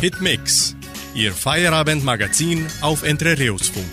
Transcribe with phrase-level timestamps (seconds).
[0.00, 0.76] Hitmix,
[1.14, 3.86] Ihr Feierabendmagazin auf Entrerios Funk.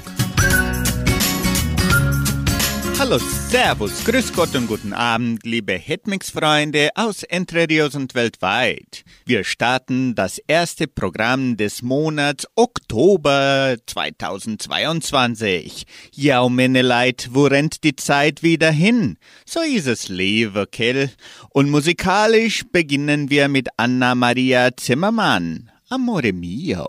[2.99, 9.05] Hallo, Servus, Grüß Gott und guten Abend, liebe Hitmix-Freunde aus Entrerios und weltweit.
[9.25, 15.85] Wir starten das erste Programm des Monats Oktober 2022.
[16.13, 19.17] Ja, meine Leid, wo rennt die Zeit wieder hin?
[19.45, 21.09] So ist es, liebe Kell.
[21.49, 25.69] Und musikalisch beginnen wir mit Anna Maria Zimmermann.
[25.93, 26.87] Amore mio.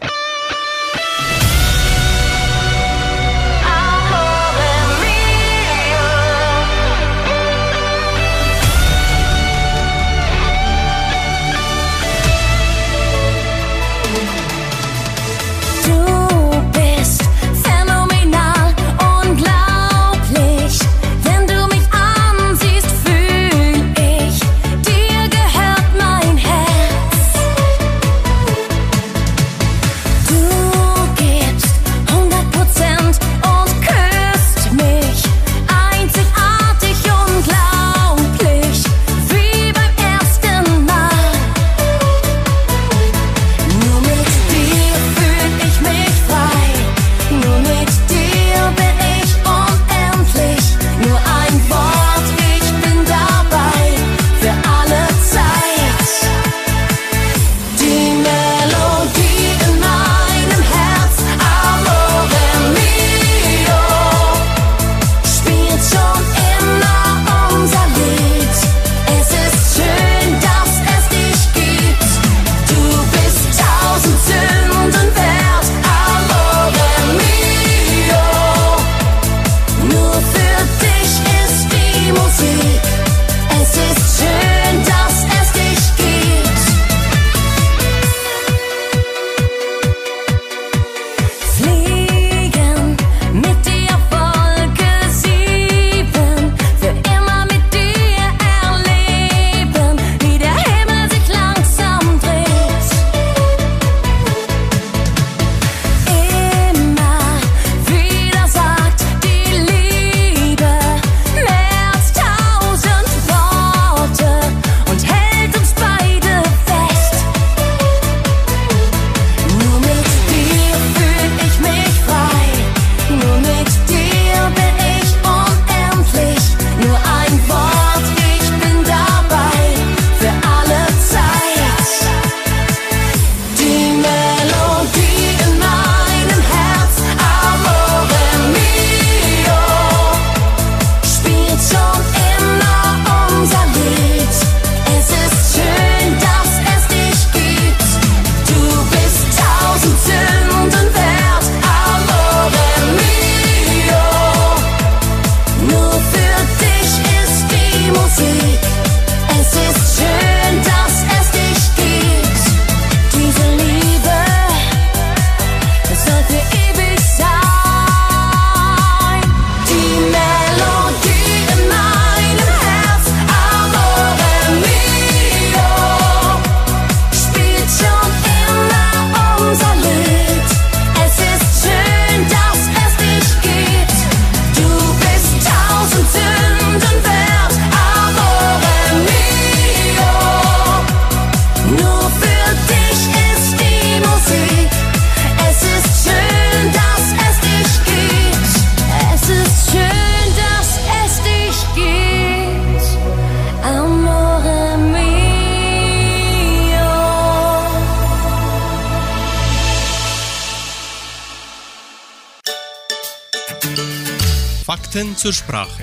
[214.94, 215.82] Fakten zur Sprache.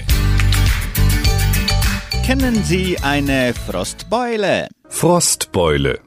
[2.25, 4.69] Kennen Sie eine Frostbeule?
[4.87, 5.99] Frostbeule.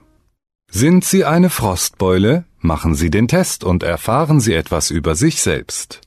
[0.70, 2.46] Sind Sie eine Frostbeule?
[2.60, 6.00] Machen Sie den Test und erfahren Sie etwas über sich selbst.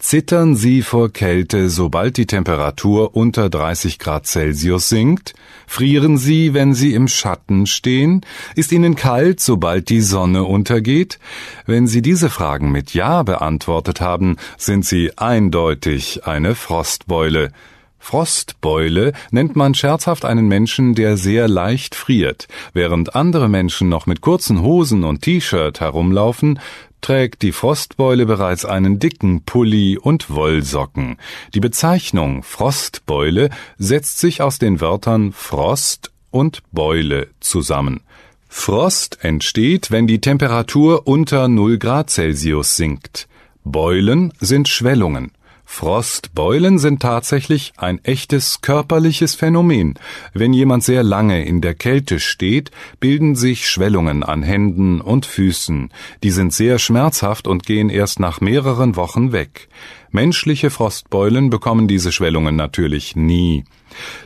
[0.00, 5.34] Zittern Sie vor Kälte, sobald die Temperatur unter 30 Grad Celsius sinkt?
[5.66, 8.24] Frieren Sie, wenn Sie im Schatten stehen?
[8.54, 11.18] Ist Ihnen kalt, sobald die Sonne untergeht?
[11.66, 17.50] Wenn Sie diese Fragen mit Ja beantwortet haben, sind Sie eindeutig eine Frostbeule.
[17.98, 22.46] Frostbeule nennt man scherzhaft einen Menschen, der sehr leicht friert.
[22.72, 26.60] Während andere Menschen noch mit kurzen Hosen und T-Shirt herumlaufen,
[27.00, 31.16] trägt die Frostbeule bereits einen dicken Pulli und Wollsocken.
[31.54, 38.00] Die Bezeichnung Frostbeule setzt sich aus den Wörtern Frost und Beule zusammen.
[38.48, 43.28] Frost entsteht, wenn die Temperatur unter 0 Grad Celsius sinkt.
[43.64, 45.32] Beulen sind Schwellungen.
[45.70, 49.94] Frostbeulen sind tatsächlich ein echtes körperliches Phänomen.
[50.32, 55.90] Wenn jemand sehr lange in der Kälte steht, bilden sich Schwellungen an Händen und Füßen.
[56.24, 59.68] Die sind sehr schmerzhaft und gehen erst nach mehreren Wochen weg.
[60.10, 63.64] Menschliche Frostbeulen bekommen diese Schwellungen natürlich nie.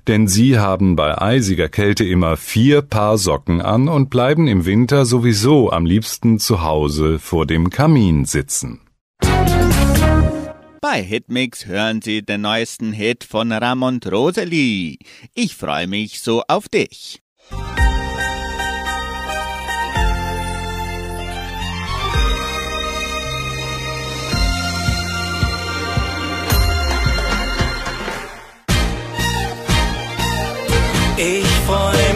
[0.06, 5.04] Denn sie haben bei eisiger Kälte immer vier Paar Socken an und bleiben im Winter
[5.04, 8.81] sowieso am liebsten zu Hause vor dem Kamin sitzen.
[10.84, 14.98] Bei Hitmix hören Sie den neuesten Hit von Ramon Roseli.
[15.32, 17.22] Ich freue mich so auf dich.
[31.16, 32.11] Ich freue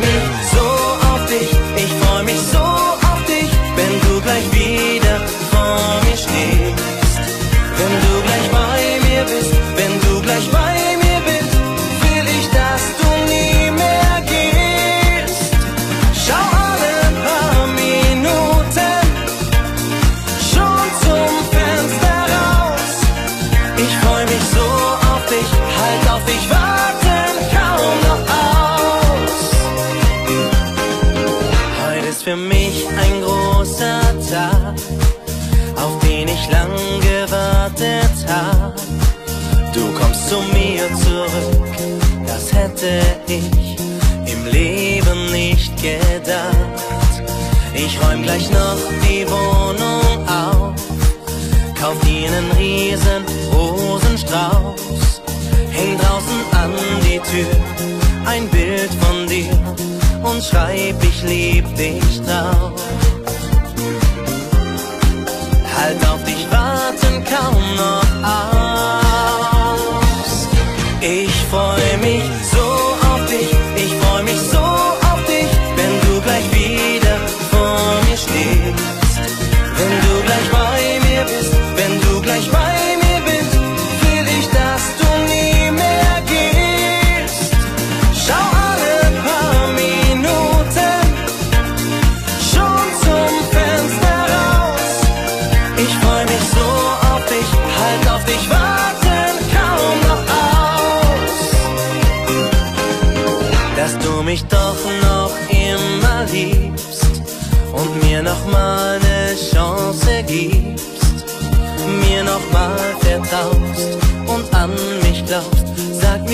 [42.87, 43.77] hätte ich
[44.33, 47.25] im Leben nicht gedacht.
[47.75, 48.79] Ich räum gleich noch
[49.09, 50.75] die Wohnung auf,
[51.81, 55.23] kauf dir einen riesen Rosenstrauß,
[55.71, 56.73] häng draußen an
[57.05, 57.97] die Tür
[58.27, 59.59] ein Bild von dir
[60.23, 62.73] und schreib, ich lieb dich drauf.
[65.77, 68.56] Halt auf dich warten kaum noch aus.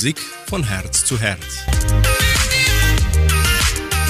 [0.00, 1.66] Musik von Herz zu Herz.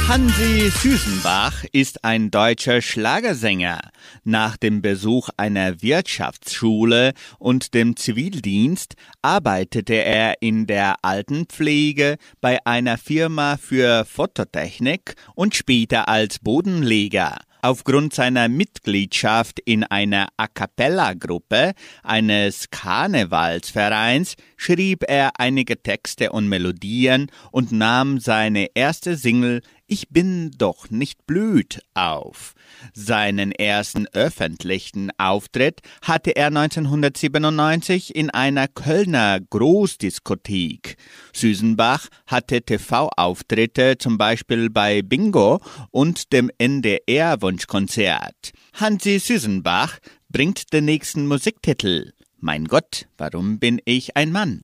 [0.06, 3.80] Hansi Süßenbach ist ein deutscher Schlagersänger.
[4.22, 12.96] Nach dem Besuch einer Wirtschaftsschule und dem Zivildienst arbeitete er in der Altenpflege bei einer
[12.96, 17.36] Firma für Fototechnik und später als Bodenleger.
[17.62, 27.30] Aufgrund seiner Mitgliedschaft in einer A cappella-Gruppe eines Karnevalsvereins schrieb er einige Texte und Melodien
[27.50, 29.60] und nahm seine erste Single
[29.92, 32.54] Ich bin doch nicht blüht auf.
[32.94, 40.96] Seinen ersten öffentlichen Auftritt hatte er 1997 in einer Kölner Großdiskothek.
[41.34, 48.52] Süsenbach hatte TV-Auftritte zum Beispiel bei Bingo und dem NDR-Wunschkonzert.
[48.74, 52.12] Hansi Süsenbach bringt den nächsten Musiktitel.
[52.38, 54.62] Mein Gott, warum bin ich ein Mann?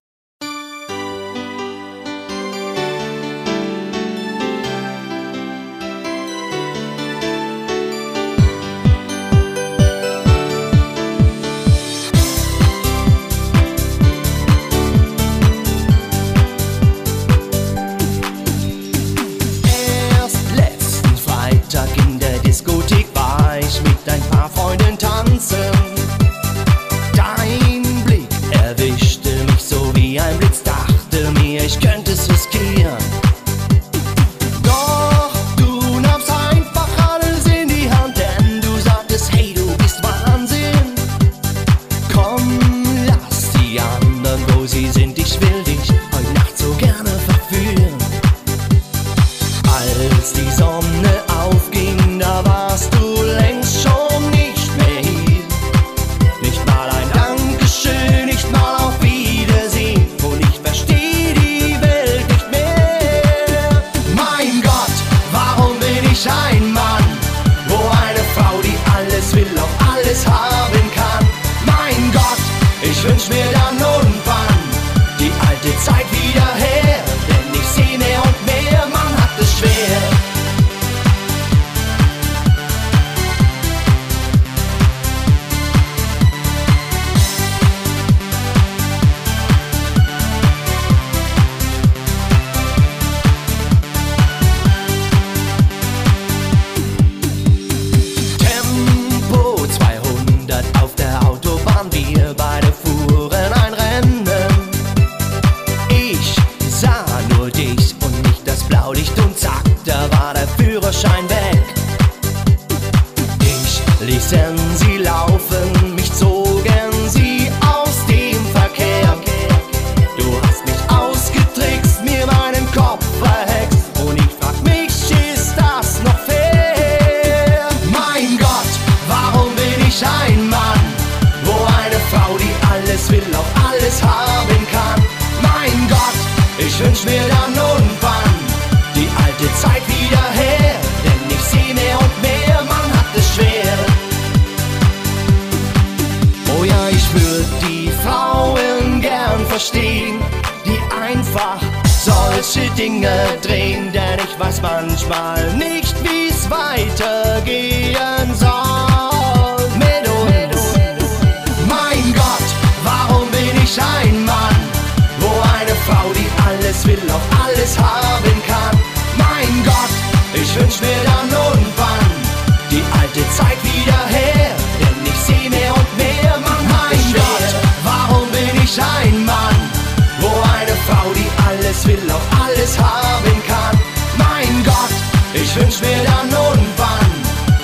[181.66, 183.78] Alles will, auch alles haben kann?
[184.18, 184.94] Mein Gott,
[185.34, 187.10] ich wünsch mir dann irgendwann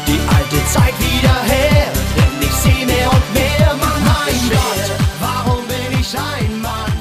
[0.07, 4.91] die alte Zeit wieder her, denn ich seh mehr und mehr, man hat mein Gott,
[5.21, 6.93] warum bin ich ein Mann,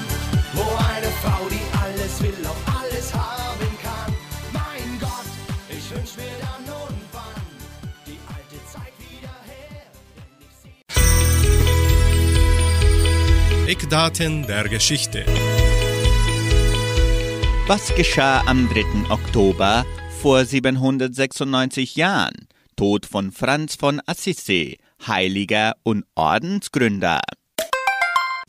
[0.53, 4.13] wo eine Frau, die alles will, auch alles haben kann?
[4.53, 5.31] Mein Gott,
[5.69, 7.41] ich wünsch mir dann irgendwann
[8.05, 10.55] die alte Zeit wieder her, denn ich
[13.65, 15.25] seh Eckdaten der Geschichte.
[17.73, 19.09] Was geschah am 3.
[19.09, 19.85] Oktober
[20.21, 22.49] vor 796 Jahren?
[22.75, 27.21] Tod von Franz von Assisi, Heiliger und Ordensgründer.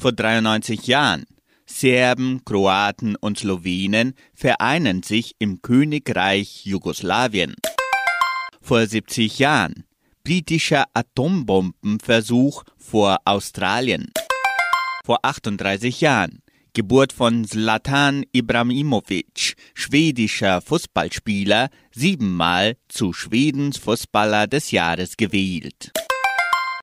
[0.00, 1.25] Vor 93 Jahren.
[1.67, 7.55] Serben, Kroaten und Slowenen vereinen sich im Königreich Jugoslawien.
[8.61, 9.85] Vor 70 Jahren.
[10.25, 14.11] Britischer Atombombenversuch vor Australien.
[15.05, 16.43] Vor 38 Jahren.
[16.75, 25.93] Geburt von Zlatan Ibrahimovic, schwedischer Fußballspieler, siebenmal zu Schwedens Fußballer des Jahres gewählt.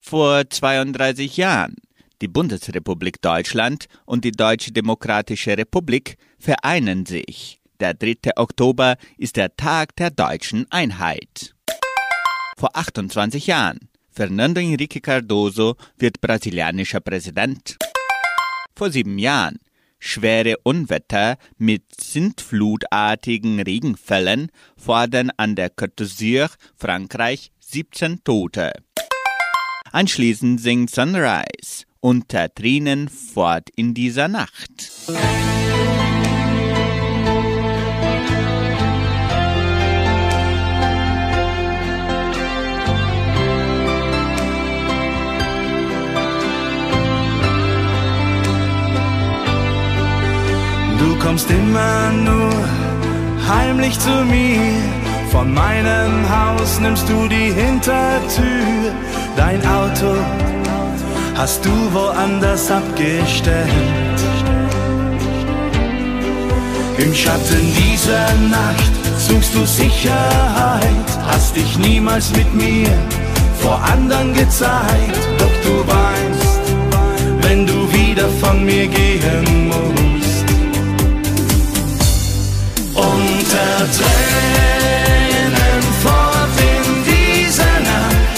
[0.03, 1.75] Vor 32 Jahren.
[2.21, 7.59] Die Bundesrepublik Deutschland und die Deutsche Demokratische Republik vereinen sich.
[7.79, 8.35] Der 3.
[8.35, 11.55] Oktober ist der Tag der deutschen Einheit.
[12.57, 13.89] Vor 28 Jahren.
[14.11, 17.77] Fernando Henrique Cardoso wird brasilianischer Präsident.
[18.75, 19.57] Vor sieben Jahren.
[19.99, 28.71] Schwere Unwetter mit sintflutartigen Regenfällen fordern an der Côte d'Azur, Frankreich, 17 Tote.
[29.91, 34.91] Anschließend singt Sunrise unter Tränen fort in dieser Nacht.
[51.39, 52.51] Kommst immer nur
[53.47, 54.73] heimlich zu mir.
[55.31, 58.91] Von meinem Haus nimmst du die Hintertür.
[59.37, 60.15] Dein Auto
[61.35, 63.69] hast du woanders abgestellt.
[66.97, 72.89] Im Schatten dieser Nacht suchst du Sicherheit, hast dich niemals mit mir
[73.61, 75.19] vor anderen gezeigt.
[75.37, 76.59] Doch du weißt,
[77.41, 80.08] wenn du wieder von mir gehen musst,
[83.49, 88.37] unter Tränen fort in dieser Nacht.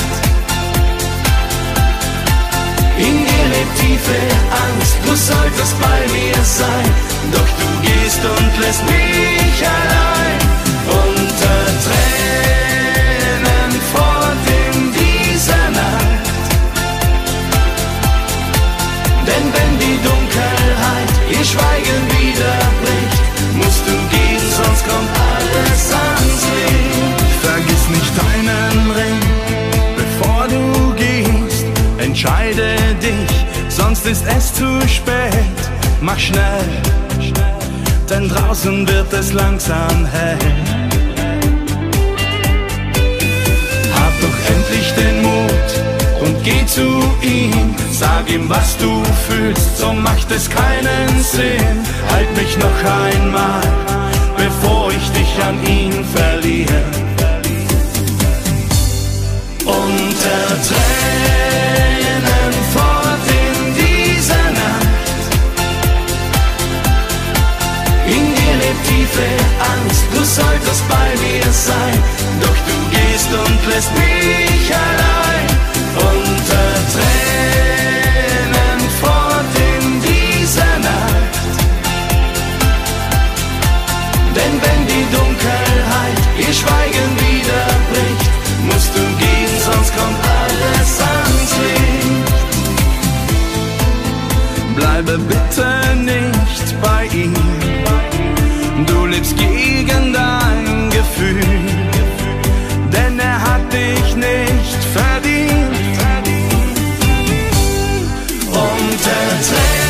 [2.98, 4.20] In dir lebt tiefe
[4.66, 6.90] Angst, du solltest bei mir sein,
[7.34, 10.40] doch du gehst und lässt mich allein.
[11.04, 16.26] Unter Tränen fort in dieser Nacht.
[19.28, 23.11] Denn wenn die Dunkelheit ihr Schweigen wiederbricht,
[24.92, 27.30] kommt alles ans Licht.
[27.48, 29.22] Vergiss nicht deinen Ring,
[30.02, 31.66] bevor du gehst.
[31.98, 33.34] Entscheide dich,
[33.70, 35.60] sonst ist es zu spät.
[36.02, 36.68] Mach schnell,
[38.10, 40.38] denn draußen wird es langsam hell.
[44.00, 45.70] Hab doch endlich den Mut
[46.22, 46.88] und geh zu
[47.22, 47.76] ihm.
[47.92, 51.78] Sag ihm, was du fühlst, so macht es keinen Sinn.
[52.12, 53.62] Halt mich noch einmal,
[54.38, 54.81] bevor
[55.32, 56.84] ich dich an ihn verliere.
[59.66, 64.88] Unter Tränen fort in dieser Nacht.
[68.08, 69.30] In dir lebt tiefe
[69.74, 71.98] Angst, du solltest bei mir sein.
[72.42, 75.48] Doch du gehst und lässt mich allein.
[75.96, 77.11] Unter Tränen
[86.52, 88.32] Ihr Schweigen wiederbricht,
[88.66, 92.30] musst du gehen, sonst kommt alles ans Licht.
[94.76, 97.34] Bleibe bitte nicht bei ihm,
[98.86, 101.42] du lebst gegen dein Gefühl,
[102.92, 105.98] denn er hat dich nicht verdient.
[108.50, 109.81] Unter Tränen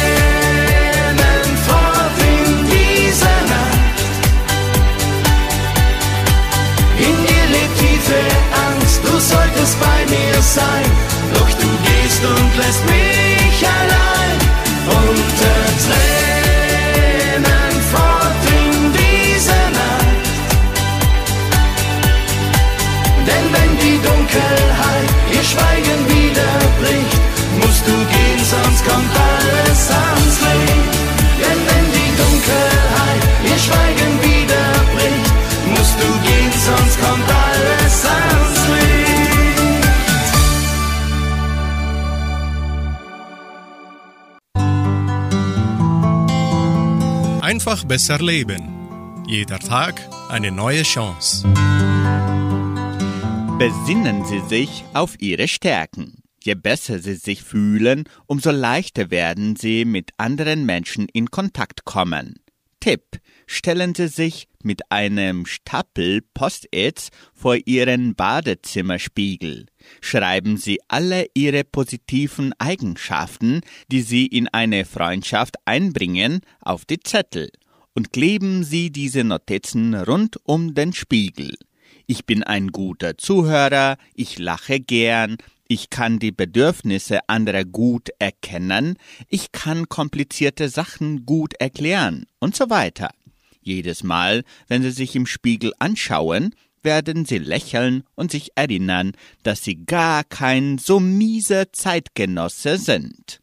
[10.52, 10.86] sein.
[11.34, 14.01] Doch du gehst und lässt mich allein.
[47.92, 49.26] Besser leben.
[49.28, 50.00] Jeder Tag
[50.30, 51.46] eine neue Chance.
[53.60, 56.24] Besinnen Sie sich auf Ihre Stärken.
[56.42, 62.36] Je besser Sie sich fühlen, umso leichter werden Sie mit anderen Menschen in Kontakt kommen.
[62.80, 63.20] Tipp.
[63.46, 69.66] Stellen Sie sich mit einem Stapel Post-its vor Ihren Badezimmerspiegel.
[70.00, 73.60] Schreiben Sie alle Ihre positiven Eigenschaften,
[73.92, 77.50] die Sie in eine Freundschaft einbringen, auf die Zettel
[77.94, 81.56] und kleben Sie diese Notizen rund um den Spiegel.
[82.08, 88.98] Ich bin ein guter Zuhörer, ich lache gern, ich kann die Bedürfnisse anderer gut erkennen,
[89.30, 93.10] ich kann komplizierte Sachen gut erklären und so weiter.
[93.62, 99.64] Jedes Mal, wenn Sie sich im Spiegel anschauen, werden Sie lächeln und sich erinnern, dass
[99.64, 103.41] Sie gar kein so mieser Zeitgenosse sind.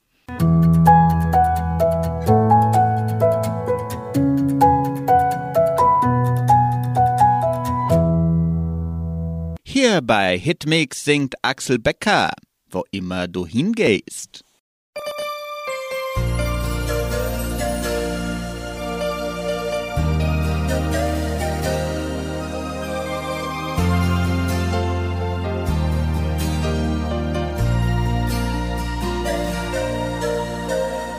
[9.80, 12.32] Hier bei Hitmix singt Axel Becker,
[12.68, 14.42] wo immer du hingehst.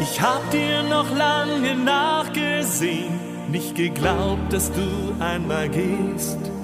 [0.02, 6.59] Ich hab dir noch lange nachgesehen, nicht geglaubt, dass du einmal gehst.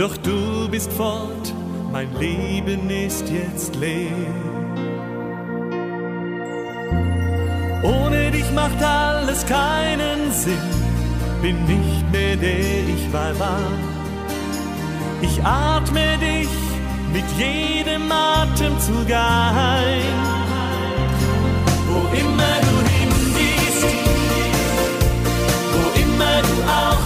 [0.00, 1.52] Doch du bist fort,
[1.92, 4.32] mein Leben ist jetzt leer.
[7.82, 10.56] Ohne dich macht alles keinen Sinn,
[11.42, 13.70] bin nicht mehr der ich mal war.
[15.20, 16.48] Ich atme dich
[17.12, 20.16] mit jedem Atemzug ein.
[21.88, 23.84] Wo immer du hingehst,
[25.74, 26.99] wo immer du auch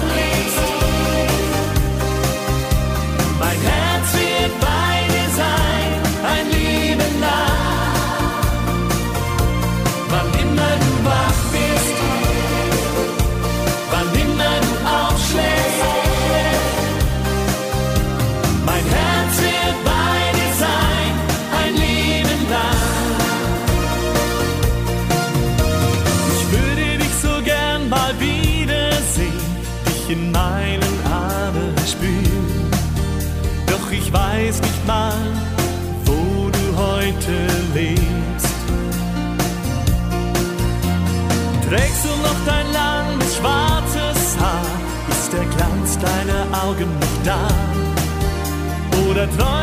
[49.25, 49.54] Oder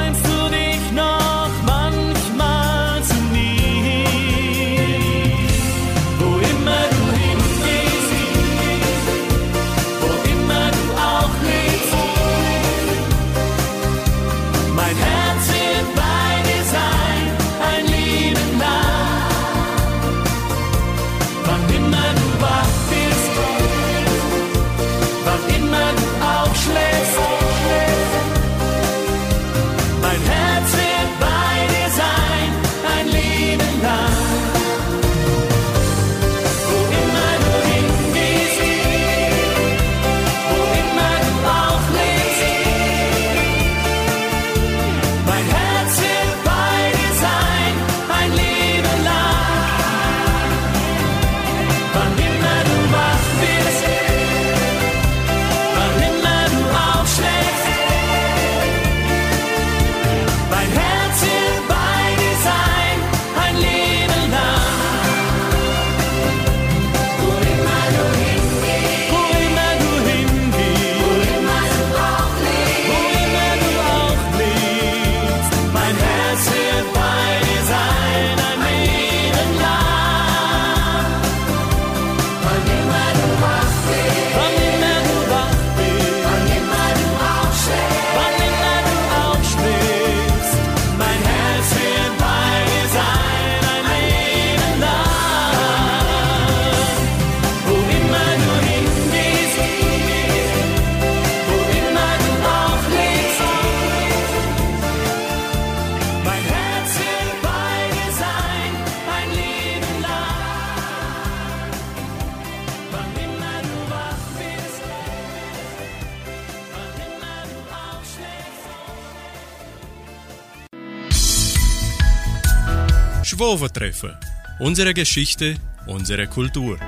[123.51, 124.17] Schwovertreffer.
[124.59, 126.79] Unsere Geschichte, unsere Kultur.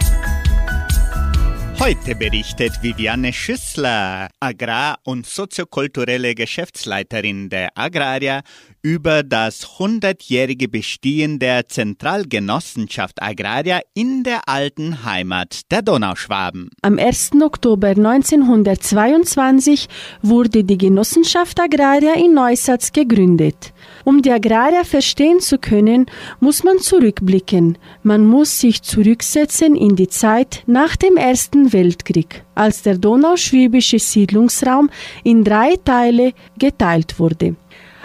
[1.77, 8.43] Heute berichtet Viviane Schüssler, Agrar- und soziokulturelle Geschäftsleiterin der Agraria,
[8.85, 16.69] über das 100-jährige Bestehen der Zentralgenossenschaft Agraria in der alten Heimat der Donauschwaben.
[16.81, 17.31] Am 1.
[17.41, 19.87] Oktober 1922
[20.21, 23.73] wurde die Genossenschaft Agraria in Neusatz gegründet.
[24.03, 26.07] Um die Agraria verstehen zu können,
[26.41, 27.77] muss man zurückblicken.
[28.03, 34.89] Man muss sich zurücksetzen in die Zeit nach dem Ersten Weltkrieg, als der donauschwäbische Siedlungsraum
[35.23, 37.55] in drei Teile geteilt wurde.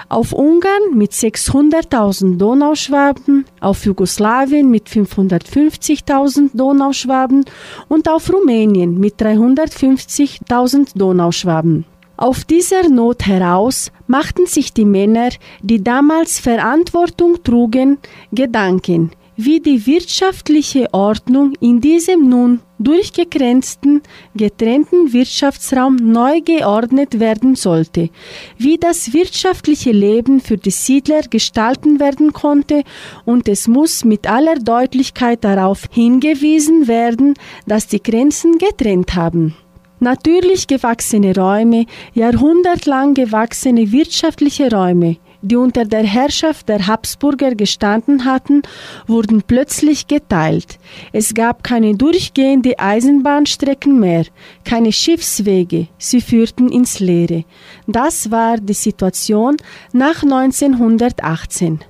[0.09, 7.45] Auf Ungarn mit 600.000 Donauschwaben, auf Jugoslawien mit 550.000 Donauschwaben
[7.89, 11.85] und auf Rumänien mit 350.000 Donauschwaben.
[12.17, 15.29] Auf dieser Not heraus machten sich die Männer,
[15.63, 17.99] die damals Verantwortung trugen,
[18.33, 24.03] Gedanken, wie die wirtschaftliche Ordnung in diesem nun durchgegrenzten,
[24.35, 28.11] getrennten Wirtschaftsraum neu geordnet werden sollte,
[28.57, 32.83] wie das wirtschaftliche Leben für die Siedler gestalten werden konnte
[33.25, 39.55] und es muss mit aller Deutlichkeit darauf hingewiesen werden, dass die Grenzen getrennt haben.
[40.01, 48.63] Natürlich gewachsene Räume, jahrhundertlang gewachsene wirtschaftliche Räume, die unter der Herrschaft der Habsburger gestanden hatten,
[49.07, 50.79] wurden plötzlich geteilt.
[51.13, 54.25] Es gab keine durchgehende Eisenbahnstrecken mehr,
[54.65, 57.45] keine Schiffswege, sie führten ins Leere.
[57.87, 59.57] Das war die Situation
[59.93, 61.81] nach 1918.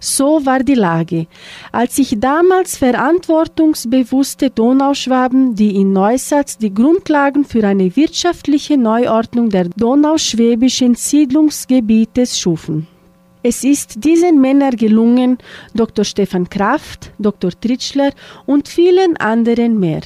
[0.00, 1.26] So war die Lage.
[1.72, 9.68] Als sich damals verantwortungsbewusste Donauschwaben, die in Neusatz die Grundlagen für eine wirtschaftliche Neuordnung der
[9.68, 12.86] donauschwäbischen Siedlungsgebietes schufen.
[13.42, 15.38] Es ist diesen Männern gelungen,
[15.74, 16.04] Dr.
[16.04, 17.52] Stefan Kraft, Dr.
[17.52, 18.10] Tritschler
[18.46, 20.00] und vielen anderen mehr.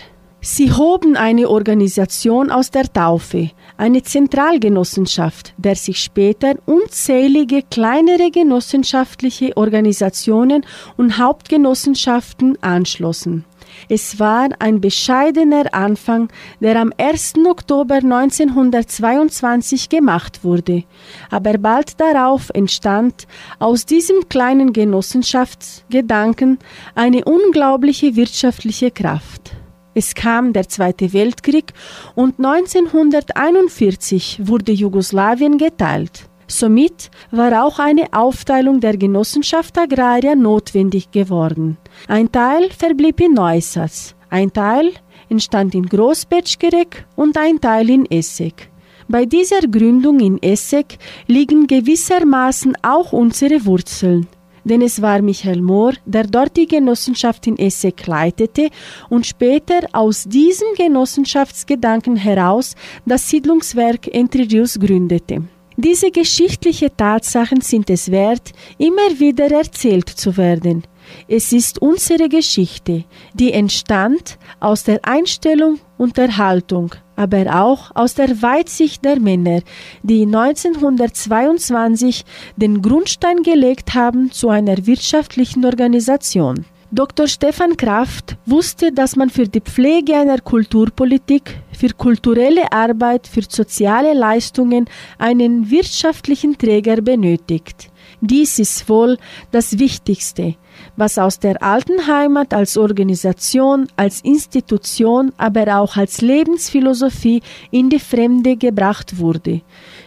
[0.44, 9.56] Sie hoben eine Organisation aus der Taufe, eine Zentralgenossenschaft, der sich später unzählige kleinere genossenschaftliche
[9.56, 10.66] Organisationen
[10.96, 13.44] und Hauptgenossenschaften anschlossen.
[13.88, 16.28] Es war ein bescheidener Anfang,
[16.60, 17.34] der am 1.
[17.46, 20.84] Oktober 1922 gemacht wurde,
[21.30, 23.26] aber bald darauf entstand
[23.58, 26.58] aus diesem kleinen Genossenschaftsgedanken
[26.94, 29.52] eine unglaubliche wirtschaftliche Kraft.
[29.94, 31.74] Es kam der Zweite Weltkrieg
[32.14, 36.30] und 1941 wurde Jugoslawien geteilt.
[36.52, 41.78] Somit war auch eine Aufteilung der Genossenschaft Agraria notwendig geworden.
[42.08, 44.92] Ein Teil verblieb in Neusatz, ein Teil
[45.30, 48.70] entstand in Großbetschgerek und ein Teil in Essek.
[49.08, 54.28] Bei dieser Gründung in Essek liegen gewissermaßen auch unsere Wurzeln
[54.64, 58.68] denn es war Michael Mohr, der dort die Genossenschaft in Essek leitete
[59.08, 65.42] und später aus diesem Genossenschaftsgedanken heraus das Siedlungswerk Entre Rios gründete.
[65.76, 70.84] Diese geschichtliche Tatsachen sind es wert, immer wieder erzählt zu werden.
[71.28, 73.04] Es ist unsere Geschichte,
[73.34, 79.60] die entstand aus der Einstellung und der Haltung, aber auch aus der Weitsicht der Männer,
[80.02, 82.24] die 1922
[82.56, 86.64] den Grundstein gelegt haben zu einer wirtschaftlichen Organisation.
[86.94, 87.26] Dr.
[87.26, 94.12] Stefan Kraft wusste, dass man für die Pflege einer Kulturpolitik, für kulturelle Arbeit, für soziale
[94.12, 94.84] Leistungen
[95.16, 97.90] einen wirtschaftlichen Träger benötigt.
[98.20, 99.16] Dies ist wohl
[99.52, 100.56] das Wichtigste,
[100.94, 108.00] was aus der alten Heimat als Organisation, als Institution, aber auch als Lebensphilosophie in die
[108.00, 109.62] Fremde gebracht wurde.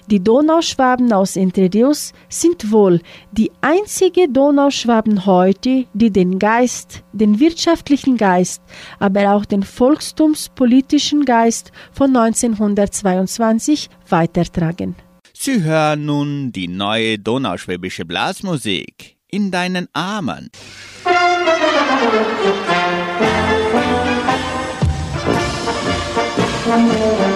[0.07, 7.39] Die Donauschwaben aus Entre Rios sind wohl die einzige Donauschwaben heute, die den Geist, den
[7.39, 8.61] wirtschaftlichen Geist,
[8.99, 14.95] aber auch den volkstumspolitischen Geist von 1922 weitertragen.
[15.33, 20.51] Sie hören nun die neue donauschwäbische Blasmusik in deinen Armen.
[26.67, 27.31] Musik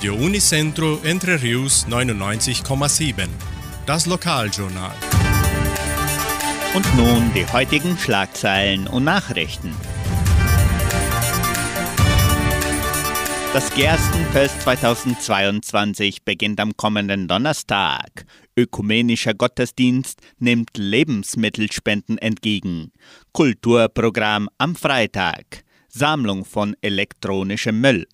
[0.00, 3.28] Radio Unicentro Entre Rius 99,7.
[3.84, 4.94] Das Lokaljournal.
[6.74, 9.76] Und nun die heutigen Schlagzeilen und Nachrichten.
[13.52, 18.24] Das Gerstenfest 2022 beginnt am kommenden Donnerstag.
[18.56, 22.92] Ökumenischer Gottesdienst nimmt Lebensmittelspenden entgegen.
[23.34, 25.62] Kulturprogramm am Freitag.
[25.90, 28.06] Sammlung von elektronischem Müll.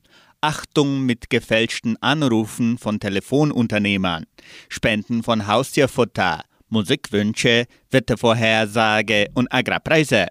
[0.47, 4.27] Achtung mit gefälschten Anrufen von Telefonunternehmern.
[4.69, 6.45] Spenden von Haustierfutter.
[6.69, 10.29] Musikwünsche, Wettervorhersage und Agrarpreise.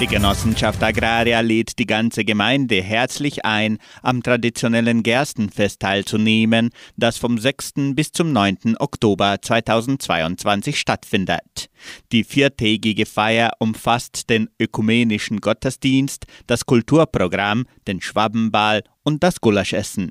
[0.00, 7.36] Die Genossenschaft Agraria lädt die ganze Gemeinde herzlich ein, am traditionellen Gerstenfest teilzunehmen, das vom
[7.36, 7.94] 6.
[7.94, 8.76] bis zum 9.
[8.78, 11.68] Oktober 2022 stattfindet.
[12.12, 20.10] Die viertägige Feier umfasst den ökumenischen Gottesdienst, das Kulturprogramm, den Schwabenball und das Gulaschessen.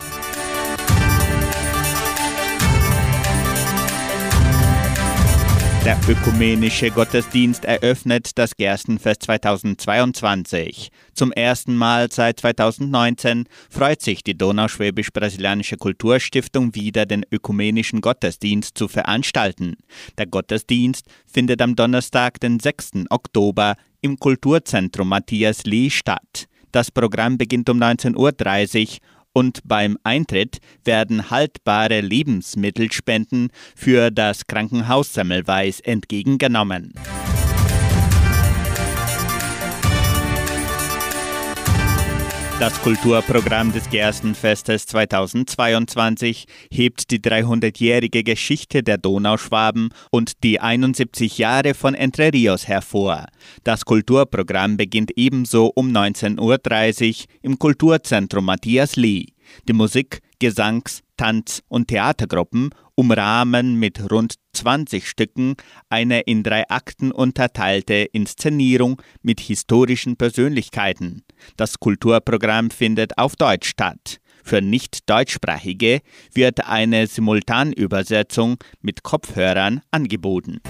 [5.87, 10.91] Der ökumenische Gottesdienst eröffnet das Gerstenfest 2022.
[11.13, 18.89] Zum ersten Mal seit 2019 freut sich die Donauschwäbisch-Brasilianische Kulturstiftung wieder, den ökumenischen Gottesdienst zu
[18.89, 19.77] veranstalten.
[20.17, 23.05] Der Gottesdienst findet am Donnerstag, den 6.
[23.09, 26.49] Oktober, im Kulturzentrum Matthias Lee statt.
[26.73, 28.97] Das Programm beginnt um 19.30 Uhr
[29.37, 36.95] und beim Eintritt werden haltbare Lebensmittelspenden für das Krankenhaus Semmelweis entgegengenommen.
[42.59, 51.75] Das Kulturprogramm des Gerstenfestes 2022 hebt die 300-jährige Geschichte der Donauschwaben und die 71 Jahre
[51.75, 53.27] von Entre Rios hervor.
[53.63, 56.39] Das Kulturprogramm beginnt ebenso um 19.30
[57.09, 59.27] Uhr im Kulturzentrum Matthias Lee.
[59.67, 65.55] Die Musik, Gesangs-, Tanz- und Theatergruppen umrahmen mit rund 20 Stücken
[65.89, 71.23] eine in drei Akten unterteilte Inszenierung mit historischen Persönlichkeiten.
[71.57, 74.19] Das Kulturprogramm findet auf Deutsch statt.
[74.43, 75.99] Für Nicht-Deutschsprachige
[76.33, 80.61] wird eine Simultanübersetzung mit Kopfhörern angeboten.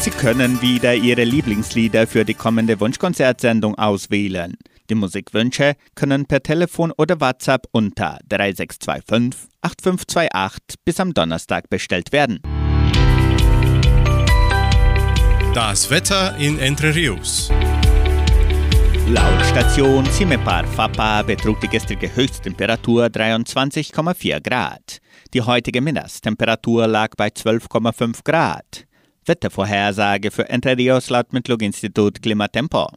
[0.01, 4.59] Sie können wieder Ihre Lieblingslieder für die kommende Wunschkonzertsendung auswählen.
[4.91, 12.43] Die Musikwünsche können per Telefon oder WhatsApp unter 3625 8528 bis am Donnerstag bestellt werden.
[15.55, 17.49] Das Wetter in Entre Rios.
[19.07, 24.99] Laut Station Cimepar Fapa betrug die gestrige Höchsttemperatur 23,4 Grad.
[25.33, 28.85] Die heutige Mittagstemperatur lag bei 12,5 Grad.
[29.27, 32.89] Wettervorhersage für Entre Rios laut Mittlung-Institut Klimatempo.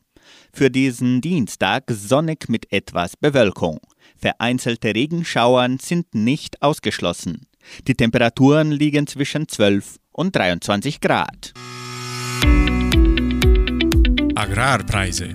[0.52, 3.78] Für diesen Dienstag sonnig mit etwas Bewölkung.
[4.18, 7.46] Vereinzelte Regenschauern sind nicht ausgeschlossen.
[7.88, 11.54] Die Temperaturen liegen zwischen 12 und 23 Grad.
[14.36, 15.30] Agrarpreise.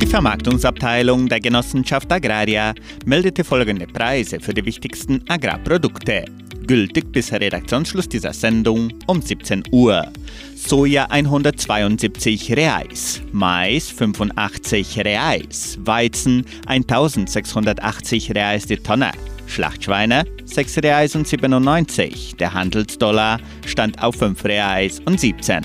[0.00, 2.74] Die Vermarktungsabteilung der Genossenschaft Agraria
[3.04, 6.24] meldete folgende Preise für die wichtigsten Agrarprodukte.
[6.66, 10.10] Gültig bis Redaktionsschluss dieser Sendung um 17 Uhr.
[10.54, 19.12] Soja 172 Reais, Mais 85 Reais, Weizen 1680 Reais die Tonne.
[19.46, 22.36] Schlachtschweine 6 Reais und 97.
[22.36, 25.62] Der Handelsdollar stand auf 5 Reais und 17.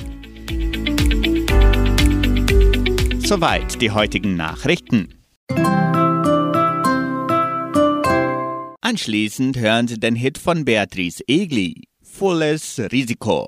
[3.19, 5.09] Soweit die heutigen Nachrichten.
[8.81, 13.47] Anschließend hören Sie den Hit von Beatrice Egli, Volles Risiko.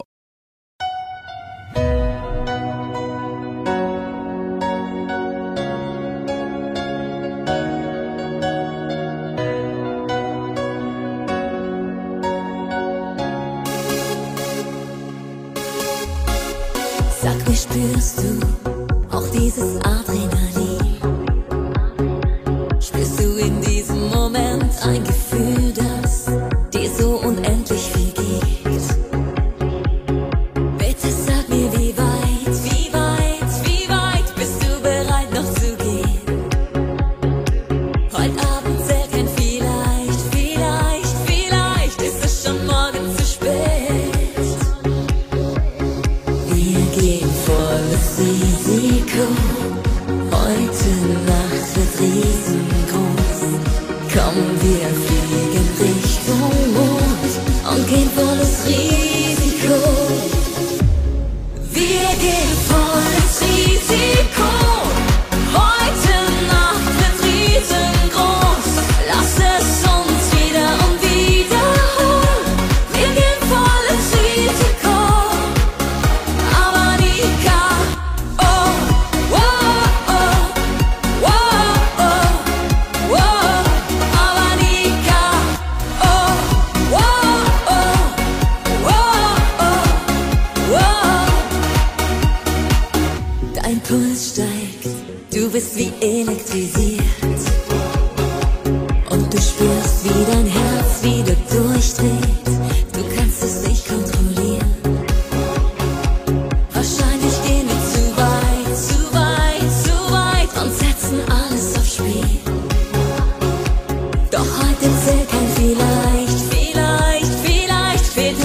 [17.64, 20.03] spürst du auch dieses Atmen.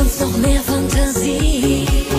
[0.09, 2.18] transformer en fantaisie.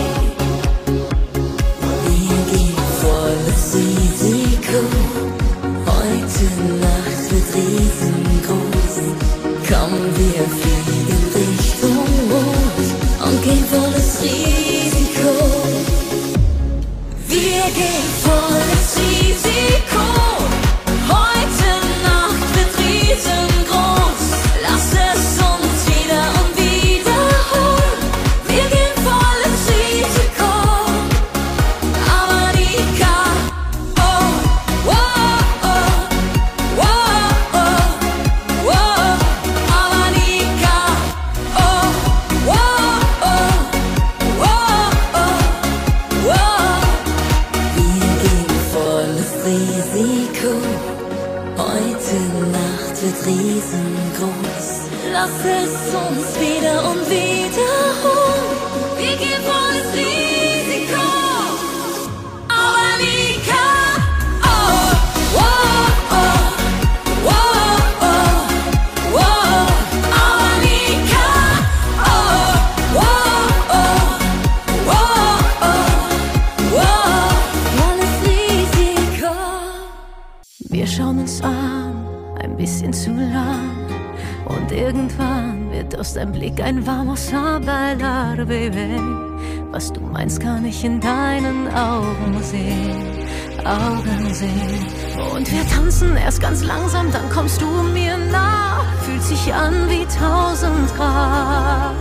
[99.40, 101.96] mich an wie tausend Grad.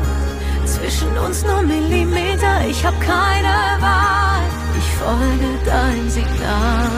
[0.64, 4.42] Zwischen uns nur Millimeter, ich hab keine Wahl.
[4.78, 6.88] Ich folge dein Signal.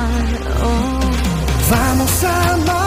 [0.63, 1.01] Oh.
[1.71, 2.80] Vamos a.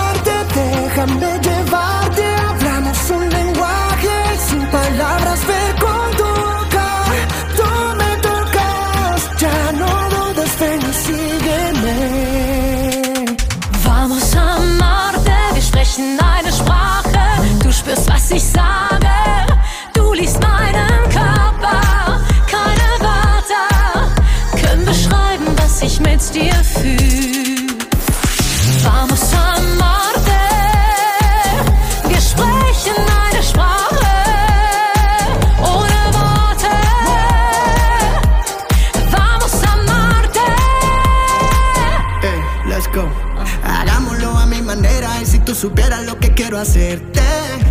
[46.53, 47.21] quiero hacerte.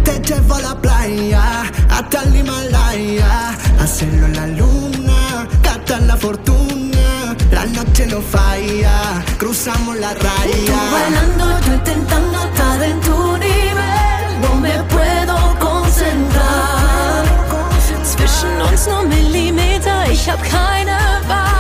[0.05, 3.51] Te llevo a la playa, hasta el Himalaya.
[3.80, 7.37] Hacerlo en la luna, gastar la fortuna.
[7.53, 10.80] La noche no falla, cruzamos la Tú raya.
[10.93, 14.41] bailando, yo intentando estar en tu nivel.
[14.43, 17.24] No me puedo concentrar.
[18.03, 20.97] Zwischen uns nur Millimeter, ich hab keine
[21.28, 21.51] Wahl.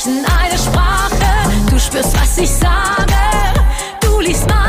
[0.00, 1.68] Sprechen eine Sprache.
[1.70, 3.14] Du spürst, was ich sage.
[4.00, 4.59] Du liest meinen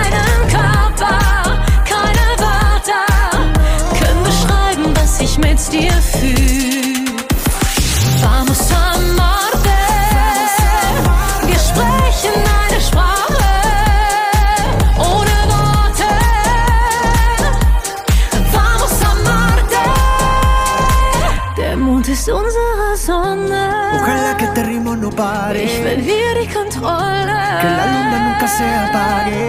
[25.22, 25.61] pare.
[25.67, 27.39] Ich verliere die Kontrolle.
[27.61, 29.41] Que la luna nunca se apague.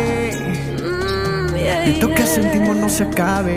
[0.83, 2.35] Mm, yeah, Esto que yeah.
[2.37, 3.57] sentimos no se acabe.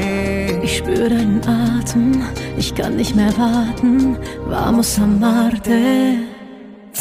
[0.63, 2.23] Ich spüre deinen Atem,
[2.57, 4.17] ich kann nicht mehr warten.
[4.47, 5.79] Vamos a Marte.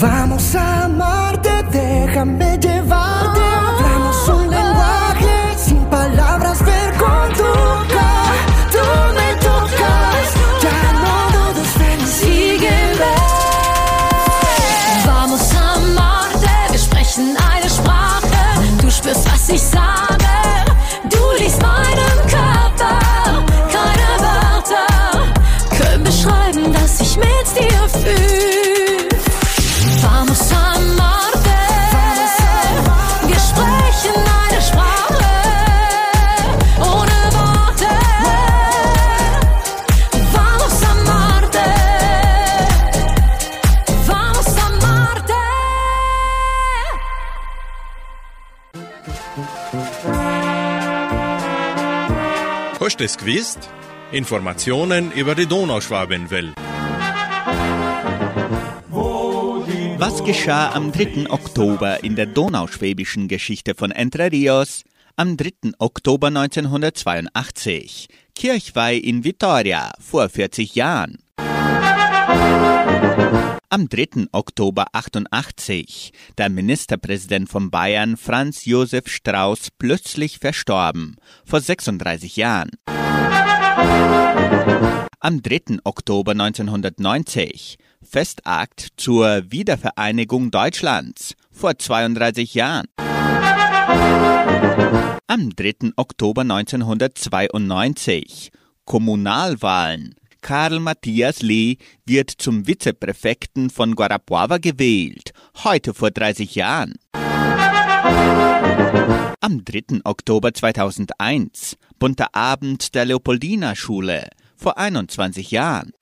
[0.00, 3.42] Vamos a amarte, déjame llevarte.
[3.68, 7.50] Hablamos un lenguaje sin palabras, ver con tu
[7.94, 8.03] cara.
[53.04, 53.70] Es gewusst?
[54.12, 56.54] Informationen über die Donauschwabenwelle.
[59.98, 61.30] Was geschah am 3.
[61.30, 64.82] Oktober in der donauschwäbischen Geschichte von Entre Rios?
[65.16, 65.72] Am 3.
[65.78, 68.08] Oktober 1982.
[68.34, 71.18] Kirchweih in Vitoria vor 40 Jahren.
[73.74, 74.28] Am 3.
[74.30, 76.12] Oktober 88.
[76.38, 81.16] Der Ministerpräsident von Bayern Franz Josef Strauß plötzlich verstorben.
[81.44, 82.70] Vor 36 Jahren.
[85.18, 85.78] Am 3.
[85.82, 92.86] Oktober 1990 Festakt zur Wiedervereinigung Deutschlands vor 32 Jahren.
[95.26, 95.90] Am 3.
[95.96, 98.52] Oktober 1992
[98.84, 100.14] Kommunalwahlen.
[100.44, 105.32] Karl Matthias Lee wird zum Vizepräfekten von Guarapuava gewählt,
[105.64, 106.96] heute vor 30 Jahren.
[109.40, 110.00] Am 3.
[110.04, 115.92] Oktober 2001 Bunter Abend der Leopoldina Schule vor 21 Jahren.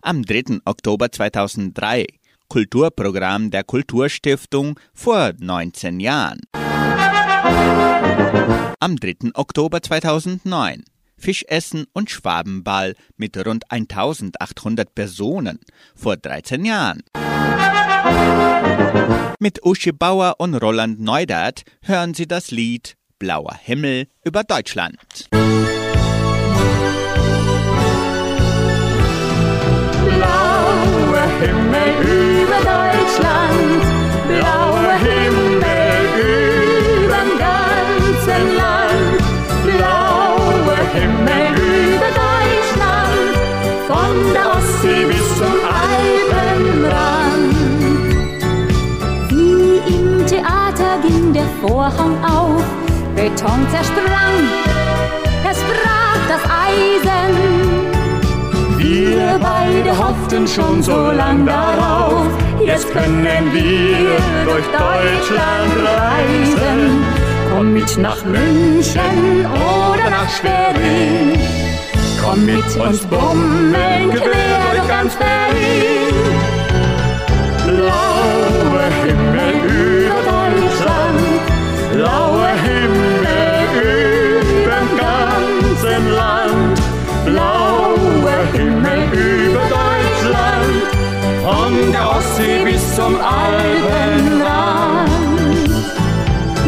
[0.00, 0.60] Am 3.
[0.64, 2.06] Oktober 2003
[2.46, 6.42] Kulturprogramm der Kulturstiftung vor 19 Jahren.
[8.78, 9.32] Am 3.
[9.34, 10.84] Oktober 2009
[11.24, 15.58] Fischessen und Schwabenball mit rund 1800 Personen
[15.94, 17.02] vor 13 Jahren.
[19.40, 24.98] Mit Uschi Bauer und Roland Neudert hören Sie das Lied Blauer Himmel über Deutschland.
[25.30, 25.62] Blauer
[31.40, 33.93] Himmel über Deutschland,
[51.66, 52.62] Vorhang auf,
[53.16, 54.36] Beton zersprang,
[55.50, 57.32] es brach das Eisen.
[58.76, 62.26] Wir beide hofften schon so lang darauf,
[62.62, 67.02] jetzt können wir durch Deutschland reisen.
[67.50, 71.32] Komm mit nach München oder nach Schwerin,
[72.22, 76.14] komm mit uns bummeln quer durch ganz Berlin.
[77.66, 78.13] Blauer
[81.94, 86.76] blauer Himmel über dem ganzen Land,
[87.24, 90.82] blauer Himmel über Deutschland,
[91.44, 95.10] von der Ostsee bis zum Alpenrand.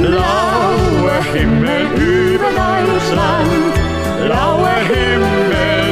[0.01, 3.73] Blauer Himmel über Deutschland,
[4.25, 5.87] blauer Himmel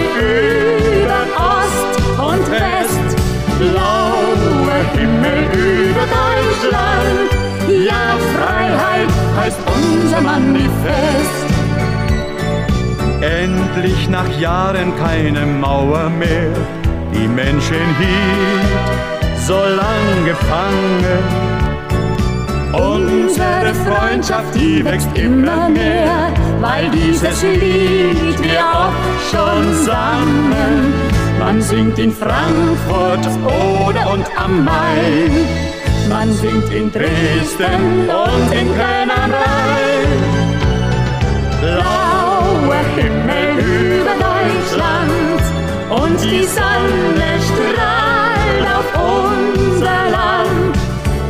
[1.09, 1.23] über
[1.53, 1.93] Ost
[2.31, 3.07] und West,
[3.59, 4.81] blauer
[5.53, 7.34] über Deutschland.
[9.37, 11.45] Heißt unser Manifest.
[13.21, 16.53] Endlich nach Jahren keine Mauer mehr,
[17.15, 19.05] die Menschen hielt
[19.47, 21.55] so lang gefangen.
[22.73, 28.93] Unsere Freundschaft, die wächst immer mehr, weil dieses Lied wir auch
[29.31, 30.93] schon sangen.
[31.39, 35.47] Man singt in Frankfurt oder und am Main,
[36.15, 40.11] man singt in Dresden und in Köln am Rhein.
[41.63, 43.51] Blauer Himmel
[43.99, 45.43] über Deutschland
[46.01, 48.89] und die Sonne strahlt auf
[49.19, 50.75] unser Land.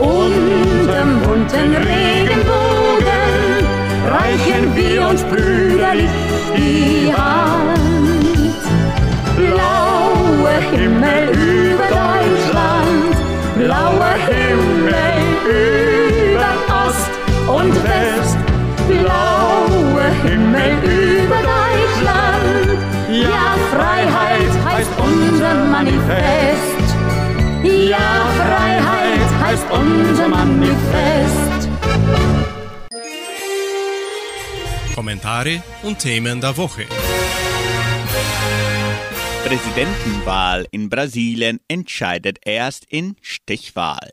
[0.01, 3.31] Unterm bunten Regenbogen
[4.17, 6.15] reichen wir uns brüderlich
[6.57, 8.55] die Hand.
[9.39, 12.14] Blauer Himmel über Deutschland,
[14.35, 15.17] Himmel
[16.35, 16.51] über
[16.85, 17.13] Ost
[17.49, 18.39] und West,
[18.89, 20.73] blauer Himmel
[21.23, 22.79] über Deutschland.
[23.11, 26.85] Ja, Freiheit heißt unser Manifest.
[27.63, 31.69] Ja, Freiheit heißt unser Manifest.
[34.95, 36.87] Kommentare und Themen der Woche.
[39.45, 44.11] Präsidentenwahl in Brasilien entscheidet erst in Stichwahl.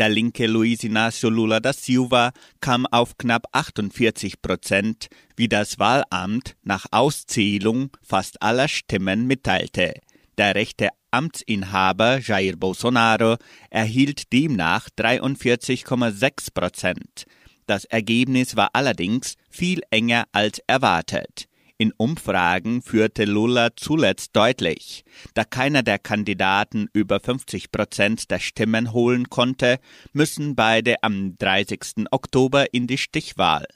[0.00, 2.32] Der linke Luiz Inácio Lula da Silva
[2.62, 9.92] kam auf knapp 48 Prozent, wie das Wahlamt nach Auszählung fast aller Stimmen mitteilte.
[10.38, 13.36] Der rechte Amtsinhaber Jair Bolsonaro
[13.68, 17.26] erhielt demnach 43,6 Prozent.
[17.66, 21.49] Das Ergebnis war allerdings viel enger als erwartet.
[21.80, 25.02] In Umfragen führte Lula zuletzt deutlich.
[25.32, 29.78] Da keiner der Kandidaten über 50 Prozent der Stimmen holen konnte,
[30.12, 32.04] müssen beide am 30.
[32.10, 33.66] Oktober in die Stichwahl.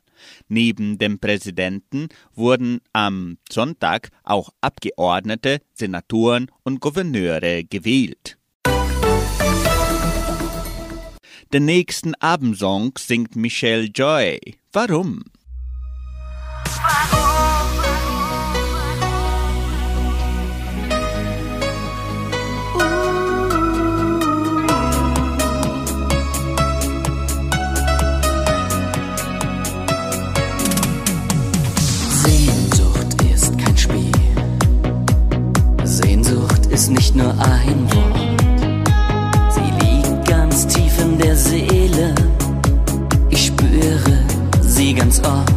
[0.49, 8.37] Neben dem Präsidenten wurden am Sonntag auch Abgeordnete, Senatoren und Gouverneure gewählt.
[11.55, 14.41] Den nächsten Abendsong singt Michelle Joy.
[14.75, 15.25] Warum?
[16.67, 17.24] Sehnsucht
[36.85, 38.43] ist nicht nur ein Wort.
[39.55, 42.15] Sie liegt ganz tief in der Seele.
[43.31, 44.19] Ich spüre
[44.61, 45.55] sie ganz oft.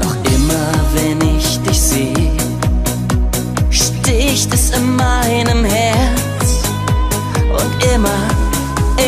[0.00, 2.30] Doch immer wenn ich dich sehe,
[3.70, 6.62] sticht es in meinem Herz.
[7.58, 8.28] Und immer,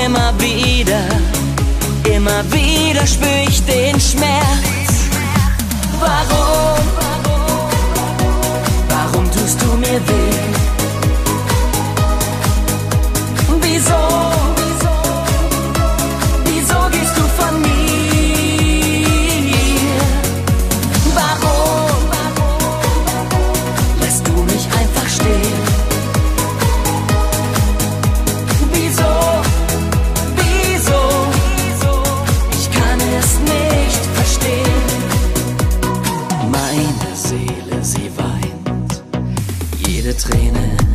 [0.05, 1.05] immer wieder,
[2.13, 4.91] immer wieder spür ich den Schmerz.
[6.01, 6.76] Warum?
[40.17, 40.86] Träne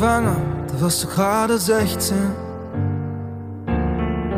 [0.00, 0.36] schwanger,
[0.68, 2.16] da warst du gerade 16.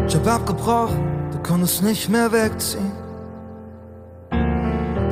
[0.08, 1.00] Job abgebrochen,
[1.30, 2.92] du konntest nicht mehr wegziehen.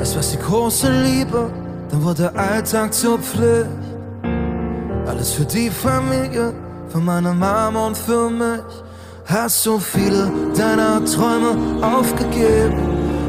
[0.00, 1.50] Es war die große Liebe,
[1.90, 3.68] dann wurde Alltag zur Pflicht.
[5.06, 6.52] Alles für die Familie,
[6.88, 8.72] für meine Mama und für mich.
[9.26, 12.80] Hast so viele deiner Träume aufgegeben,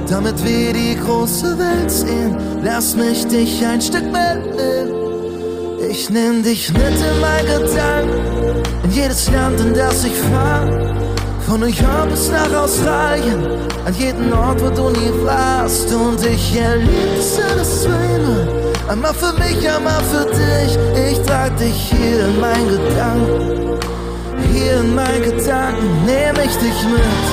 [0.10, 2.36] damit wir die große Welt sehen.
[2.64, 5.01] Lass mich dich ein Stück mitnehmen.
[5.92, 10.66] Ich nehm dich mit in mein Gedanken, in jedes Land, in das ich fahr.
[11.46, 13.46] Von New York bis nach Australien,
[13.86, 15.92] an jeden Ort, wo du nie warst.
[15.94, 18.48] Und ich erlebe es alles zweimal,
[18.88, 21.12] einmal für mich, einmal für dich.
[21.12, 23.78] Ich trag dich hier in mein Gedanken,
[24.54, 27.24] hier in mein Gedanken, nehm ich dich mit.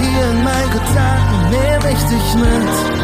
[0.00, 3.01] Hier in mein Gedanken, nehm ich dich mit.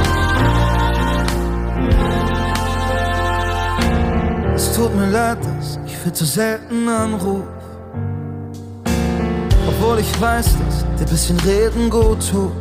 [4.78, 7.42] Tut mir leid, dass ich viel zu selten anruf.
[9.66, 12.52] Obwohl ich weiß, dass dir bisschen Reden gut tut.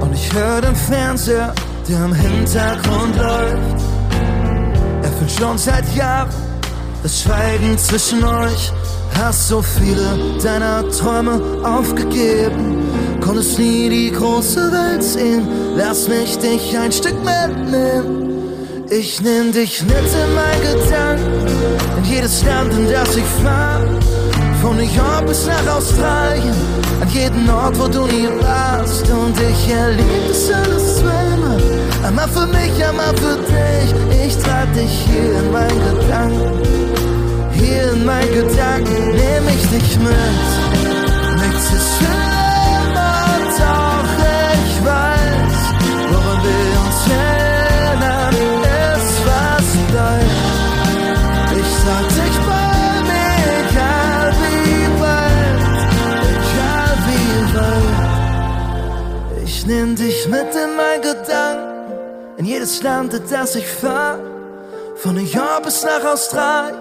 [0.00, 1.52] Und ich höre den Fernseher,
[1.88, 3.82] der im Hintergrund läuft.
[5.02, 6.30] Er fühlt schon seit Jahren
[7.02, 8.72] das Schweigen zwischen euch.
[9.18, 12.78] Hast so viele deiner Träume aufgegeben.
[13.20, 15.46] Konntest nie die große Welt sehen.
[15.76, 18.31] Lass mich dich ein Stück mitnehmen.
[18.90, 21.46] Ich nehm dich mit in mein Gedanken,
[21.98, 23.80] in jedes Land, in das ich fahr.
[24.60, 26.54] Von New York bis nach Australien,
[27.00, 29.08] an jeden Ort, wo du nie warst.
[29.10, 31.62] Und ich erlebe das alles zweimal,
[32.04, 34.26] einmal für mich, einmal für dich.
[34.26, 36.58] Ich trag dich hier in mein Gedanken,
[37.52, 40.62] hier in mein Gedanken, nehm ich dich mit.
[41.40, 42.31] Nichts ist schlimmer,
[59.72, 61.92] nehm dich mit in mein Gedanken,
[62.36, 64.18] in jedes Land, in das ich fahr.
[64.96, 66.76] Von New York bis nach Australien,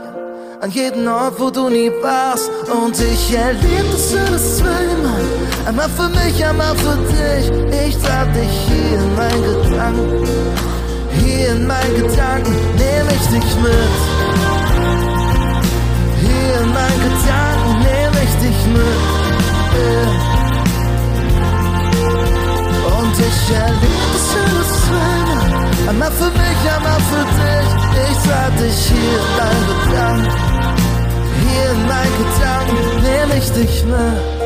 [0.59, 2.49] an jeden Ort, wo du nie warst.
[2.69, 5.25] Und ich erlebe das alles zweimal,
[5.67, 7.45] einmal für mich, einmal für dich.
[7.87, 10.27] Ich trag dich hier in mein Gedanken,
[11.23, 13.93] hier in mein Gedanken, nehm ich dich mit.
[16.23, 19.31] Hier in mein Gedanken, nehm ich dich mit.
[19.73, 20.11] Yeah.
[23.32, 25.89] Ich erlebe das alles zweimal.
[25.89, 27.69] Einmal für mich, einmal für dich.
[28.11, 30.34] Ich trag dich hier in mein Gedanken.
[31.41, 34.41] Hier in mein Gedanken nehm ich dich mit.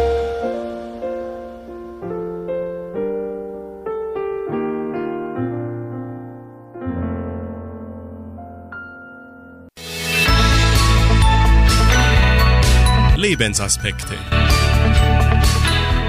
[13.17, 14.15] Lebensaspekte.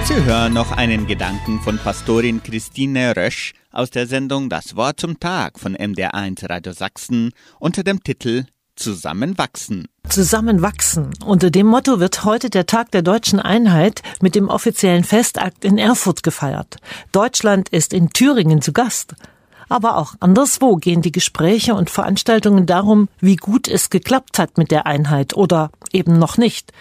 [0.07, 5.19] Sie hören noch einen Gedanken von Pastorin Christine Rösch aus der Sendung Das Wort zum
[5.19, 8.45] Tag von MDR1 Radio Sachsen unter dem Titel
[8.77, 9.89] Zusammenwachsen.
[10.09, 11.11] Zusammenwachsen.
[11.25, 15.77] Unter dem Motto wird heute der Tag der deutschen Einheit mit dem offiziellen Festakt in
[15.77, 16.77] Erfurt gefeiert.
[17.11, 19.17] Deutschland ist in Thüringen zu Gast.
[19.69, 24.71] Aber auch anderswo gehen die Gespräche und Veranstaltungen darum, wie gut es geklappt hat mit
[24.71, 26.73] der Einheit oder eben noch nicht.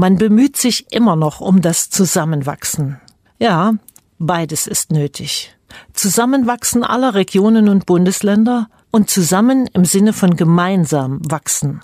[0.00, 3.00] Man bemüht sich immer noch um das Zusammenwachsen.
[3.40, 3.74] Ja,
[4.20, 5.56] beides ist nötig.
[5.92, 11.80] Zusammenwachsen aller Regionen und Bundesländer, und zusammen im Sinne von gemeinsam wachsen.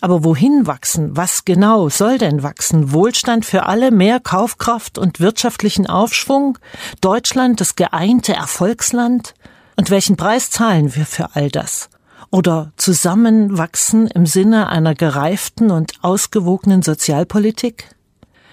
[0.00, 1.14] Aber wohin wachsen?
[1.14, 2.92] Was genau soll denn wachsen?
[2.94, 6.56] Wohlstand für alle, mehr Kaufkraft und wirtschaftlichen Aufschwung?
[7.02, 9.34] Deutschland, das geeinte Erfolgsland?
[9.76, 11.90] Und welchen Preis zahlen wir für all das?
[12.30, 17.94] Oder zusammenwachsen im Sinne einer gereiften und ausgewogenen Sozialpolitik?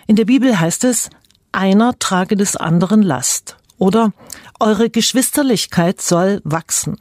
[0.07, 1.09] In der Bibel heißt es,
[1.51, 3.57] einer trage des anderen Last.
[3.77, 4.13] Oder
[4.59, 6.97] eure Geschwisterlichkeit soll wachsen.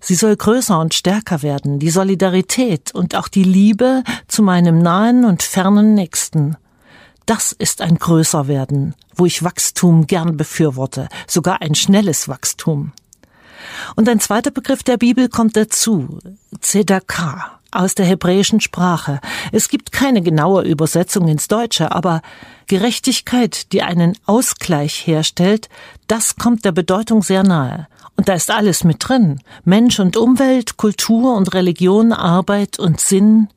[0.00, 5.24] Sie soll größer und stärker werden, die Solidarität und auch die Liebe zu meinem nahen
[5.24, 6.56] und fernen Nächsten.
[7.24, 12.92] Das ist ein größer werden, wo ich Wachstum gern befürworte, sogar ein schnelles Wachstum.
[13.94, 16.18] Und ein zweiter Begriff der Bibel kommt dazu,
[16.60, 19.20] Zedakah aus der hebräischen Sprache.
[19.52, 22.22] Es gibt keine genaue Übersetzung ins Deutsche, aber
[22.66, 25.68] Gerechtigkeit, die einen Ausgleich herstellt,
[26.06, 27.86] das kommt der Bedeutung sehr nahe.
[28.16, 29.40] Und da ist alles mit drin.
[29.64, 33.48] Mensch und Umwelt, Kultur und Religion, Arbeit und Sinn,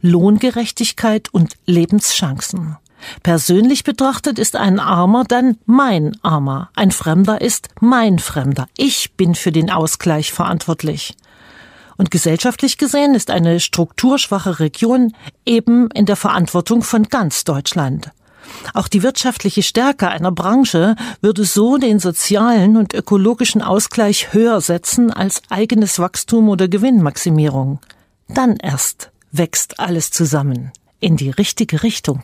[0.00, 2.76] Lohngerechtigkeit und Lebenschancen.
[3.22, 8.68] Persönlich betrachtet ist ein Armer dann mein Armer, ein Fremder ist mein Fremder.
[8.76, 11.14] Ich bin für den Ausgleich verantwortlich.
[11.96, 15.12] Und gesellschaftlich gesehen ist eine strukturschwache Region
[15.46, 18.10] eben in der Verantwortung von ganz Deutschland.
[18.74, 25.12] Auch die wirtschaftliche Stärke einer Branche würde so den sozialen und ökologischen Ausgleich höher setzen
[25.12, 27.80] als eigenes Wachstum oder Gewinnmaximierung.
[28.28, 32.22] Dann erst wächst alles zusammen in die richtige Richtung.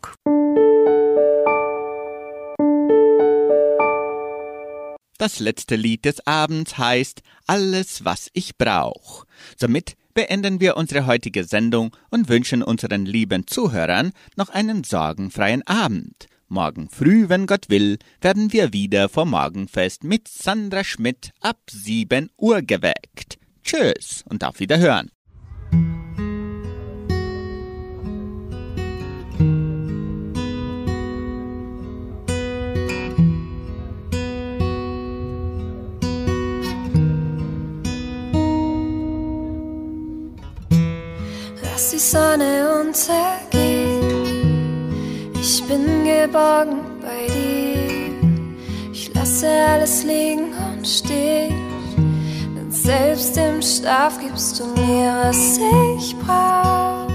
[5.23, 9.25] Das letzte Lied des Abends heißt Alles, was ich brauch.
[9.57, 16.27] Somit beenden wir unsere heutige Sendung und wünschen unseren lieben Zuhörern noch einen sorgenfreien Abend.
[16.49, 22.29] Morgen früh, wenn Gott will, werden wir wieder vom Morgenfest mit Sandra Schmidt ab 7
[22.37, 23.39] Uhr geweckt.
[23.62, 25.12] Tschüss und auf Wiederhören.
[41.83, 44.14] Lass die Sonne untergehen.
[45.35, 48.12] Ich bin geborgen bei dir.
[48.93, 51.57] Ich lasse alles liegen und stehen.
[52.57, 55.59] Denn selbst im Schlaf gibst du mir, was
[55.99, 57.09] ich brauch.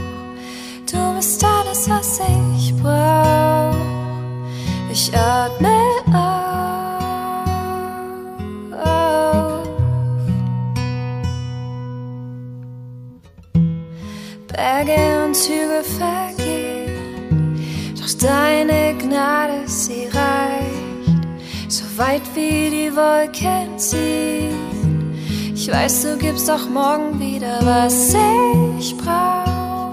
[0.91, 2.19] Du bist alles, was
[2.57, 3.73] ich brauch.
[4.91, 5.77] Ich atme
[6.13, 6.46] auf.
[14.57, 17.55] Berge und Hügel vergehen,
[17.95, 21.27] doch deine Gnade, sie reicht,
[21.67, 25.13] so weit wie die Wolken ziehen.
[25.53, 28.15] Ich weiß, du gibst auch morgen wieder, was
[28.79, 29.91] ich brauch.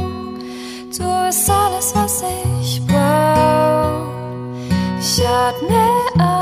[0.96, 2.24] Du bist alles, was
[2.62, 4.08] ich brauch.
[4.98, 6.33] Ich atme auf,